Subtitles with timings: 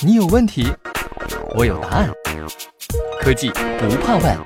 [0.00, 0.66] 你有问题，
[1.54, 2.10] 我有答案。
[3.20, 4.38] 科技不怕问。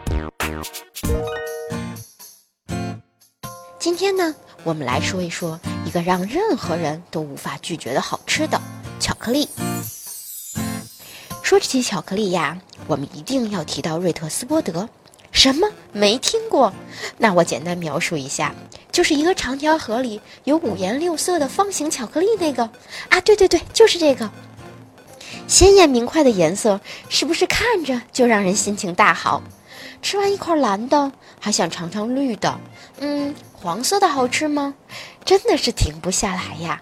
[3.79, 4.35] 今天呢，
[4.65, 8.61] 我们来说一说一个让任何人都无法拒绝的好吃的
[8.99, 9.49] 巧克力。
[11.43, 14.89] 说起巧克力呀，我们一定要提到瑞特斯波德。
[15.33, 15.69] 什么？
[15.93, 16.73] 没听过？
[17.19, 18.55] 那我简单描述一下，
[18.93, 22.63] 就是一个长条盒里有五颜六色的方形巧克力那个
[23.09, 23.21] 啊！
[23.23, 24.31] 对对对，就是这个。
[25.49, 29.43] 鲜艳明快的颜色，是不是看着就让人心情大好？
[30.03, 32.61] 吃完一块蓝的，还想尝尝绿的。
[32.99, 34.75] 嗯，黄色的好吃吗？
[35.25, 36.81] 真的是停不下来呀。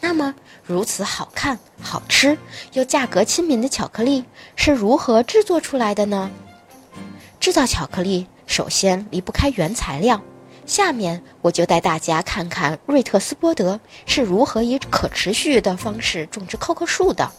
[0.00, 2.38] 那么，如此好看、好吃
[2.72, 4.24] 又价格亲民的巧克力
[4.56, 6.30] 是如何制作出来的呢？
[7.40, 10.20] 制造巧克力首先离不开原材料。
[10.66, 17.30] 下面我就带大家看看瑞特斯波德是如何以可持续的方式种植 COCO 树的。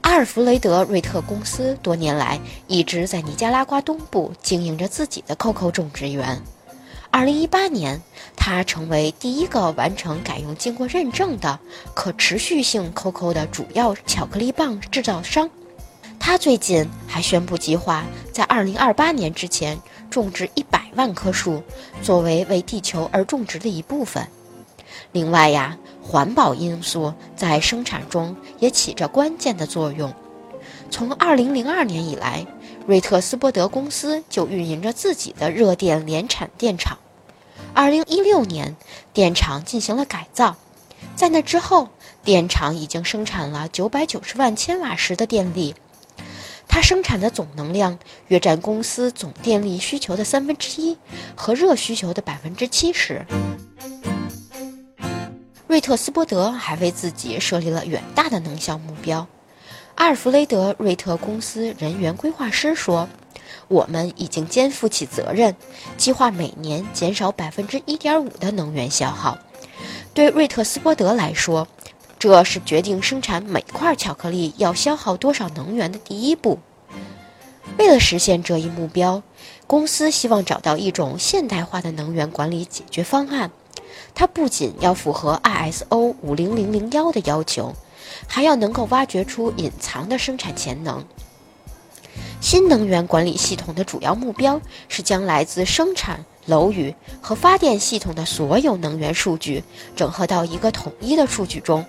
[0.00, 6.42] 阿尔弗雷德·瑞特公司多年来一直在尼加拉瓜东部经营着自己的 COCO 种植园。
[7.12, 8.00] 2018年，
[8.34, 11.58] 他成为第一个完成改用经过认证的
[11.94, 15.48] 可持续性 COCO 的主要巧克力棒制造商。
[16.18, 19.78] 他最近还宣布计划在2028年之前。
[20.08, 21.62] 种植一百万棵树，
[22.00, 24.26] 作为为地球而种植的一部分。
[25.12, 30.14] 另外呀，环保因素在生产中也起着关键的作用。
[30.90, 32.46] 从2002年以来，
[32.86, 36.96] 瑞特斯波德公司就运营着自己的热电联产电厂。
[37.74, 38.76] 2016年，
[39.12, 40.56] 电厂进行了改造，
[41.14, 41.88] 在那之后，
[42.24, 45.74] 电厂已经生产了990万千瓦时的电力。
[46.76, 50.98] 它生产的总能量约占公司总电力需求的三分之一
[51.34, 53.24] 和热需求的百分之七十。
[55.66, 59.26] 瑞特斯波德还为自己设立了远大的能效目标。
[59.94, 63.08] 阿尔弗雷德·瑞特公司人员规划师说
[63.68, 65.56] ：“我们已经肩负起责任，
[65.96, 69.38] 计划每年减少百分之一点五的能源消耗。
[70.12, 71.66] 对瑞特斯波德来说。”
[72.26, 76.58] 这是决定生产每块巧克力要消耗多少能源的第一步。
[77.78, 79.22] 为了实现这一目标，
[79.68, 83.52] 公司希望找到一种现代化的能源管理解决方案。
[84.12, 87.76] 它不仅要符合 ISO 五零零零幺的要求，
[88.26, 91.04] 还要能够挖掘出隐藏的生产潜能。
[92.40, 96.24] 新能源管理系统的主要目标是将来自生产。
[96.46, 99.64] 楼宇和发电系统的所有能源数据
[99.96, 101.84] 整合到一个统一的数据中，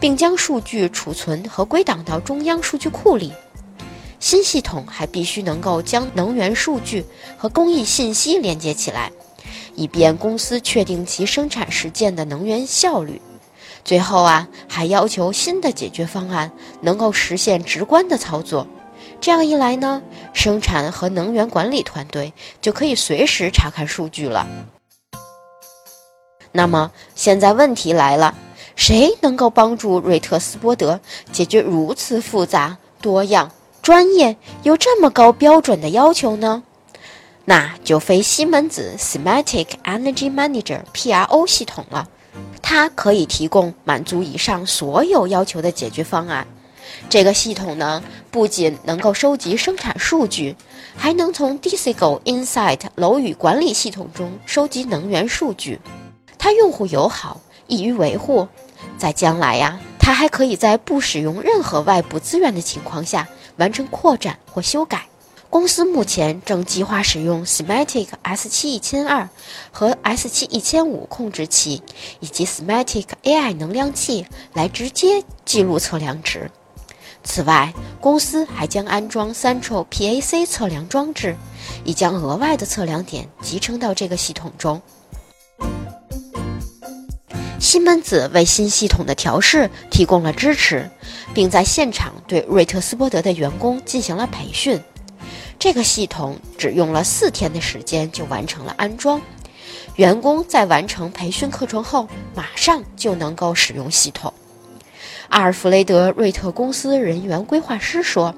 [0.00, 3.34] 并将数据储存和归档到中央数据库里。
[4.18, 7.04] 新系统还必须能够将能源数据
[7.36, 9.12] 和工艺信息连接起来，
[9.74, 13.20] 以便公司确定其生产实践的能源效率。
[13.84, 16.50] 最后啊，还要求新的解决方案
[16.80, 18.66] 能够实现直观的操作。
[19.20, 20.02] 这样一来呢，
[20.32, 24.46] 生产和能源管理团队就可以随时查看数据了。
[26.52, 28.34] 那么现在问题来了，
[28.74, 33.50] 谁能够帮助瑞特斯波德解决如此复杂、多样、
[33.82, 36.62] 专业又这么高标准的要求呢？
[37.44, 42.06] 那就非西门子 Semantic Energy Manager (PRO) 系统了，
[42.62, 46.46] 它可以提供满足以上所有要求的解决方案。
[47.08, 50.56] 这个系统呢，不仅能够收集生产数据，
[50.96, 55.80] 还能从 Disco Insight 楼宇管理系统中收集能源数据。
[56.38, 58.48] 它用户友好，易于维护。
[58.96, 65.06] 在将来呀，它还可以在不使用任何外部资源的情况下完成扩展或修改。
[65.50, 69.28] 公司目前正计划使用 Semantic S7 一千二
[69.70, 71.82] 和 S7 一千五控制器，
[72.20, 76.50] 以及 Semantic AI 能量器来直接记录测量值。
[77.24, 81.36] 此外，公司还将安装 Central PAC 测量装置，
[81.84, 84.80] 以将额外的测量点集成到这个系统中。
[87.60, 90.88] 西门子为新系统的调试提供了支持，
[91.34, 94.80] 并在现场对瑞特斯波德的员工进行了培训。
[95.58, 99.20] 这个系统只用了四天的时间就完成了安装，
[99.96, 104.32] 员工在完成培训课程后，马上就能够使用系统。
[105.28, 108.34] 阿尔弗雷德·瑞特公司人员规划师说：“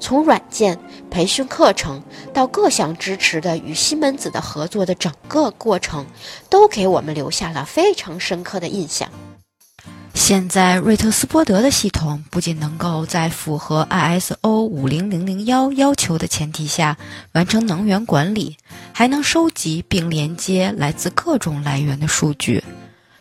[0.00, 0.78] 从软件
[1.10, 2.02] 培训课程
[2.32, 6.06] 到各项支持的与西门子的合作的整个过程，
[6.48, 9.08] 都给我们留下了非常深刻的印象。
[10.14, 16.96] 现在，瑞特斯波德的系统不仅能够在符合 ISO 50001要求的前提下
[17.32, 18.56] 完成能源管理，
[18.92, 22.62] 还能收集并连接来自各种来源的数据。”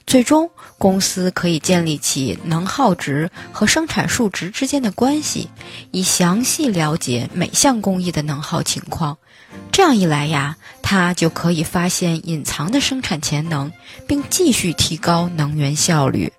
[0.08, 5.50] 最终，公司可以建立起能耗值和生产数值之间的关系，
[5.92, 9.18] 以详细了解每项工艺的能耗情况。
[9.70, 13.70] 这样一来呀，它就可以发现隐藏的生产潜能，
[14.08, 16.32] 并继续提高能源效率。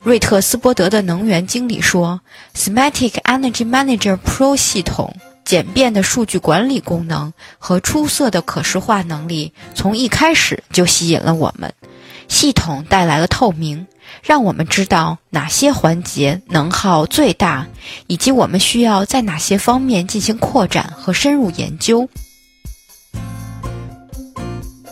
[0.00, 2.18] 瑞特斯伯德的能源经理说
[2.56, 5.14] ：“Semantic Energy Manager Pro 系统。”
[5.44, 11.74] 简便的数据管理功能和出色的可视化能力，从一开始就吸引了我们。
[12.32, 13.86] 系统带来了透明，
[14.22, 17.66] 让我们知道哪些环节能耗最大，
[18.06, 22.08] 以及我们需要在哪些方面进行扩展和深入研究。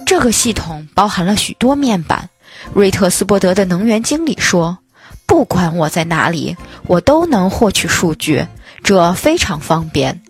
[0.04, 2.28] 这个系统包含了许多面板。
[2.74, 4.76] 瑞特斯伯德的能源经理说
[5.24, 6.54] ：“不管我在哪里，
[6.86, 8.46] 我都能获取数据，
[8.84, 10.20] 这非常方便。”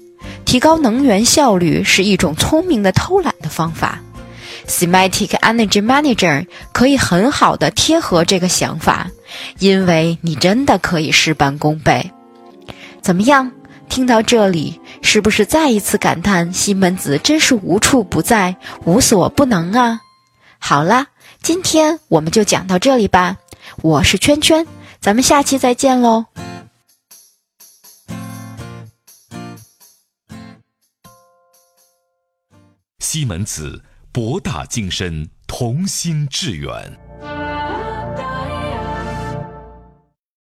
[0.46, 3.98] 提高能源效率是一种聪明的偷懒的方法。
[4.66, 9.10] Semantic Energy Manager 可以很好的贴合这个想法，
[9.58, 12.12] 因为你真的可以事半功倍。
[13.00, 13.52] 怎么样？
[13.88, 18.54] 听到这里，是不是再一次感叹西门子真是无处不在、
[18.84, 20.00] 无所不能啊？
[20.60, 21.08] 好啦，
[21.42, 23.36] 今天我们就讲到这里吧。
[23.82, 24.64] 我是圈圈，
[25.00, 26.26] 咱们下期再见喽。
[33.00, 37.09] 西门子，博大精深，同心致远。